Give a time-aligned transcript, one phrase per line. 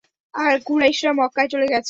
[0.33, 1.79] আর কুরাইশরা মক্কায় চলে গেছে।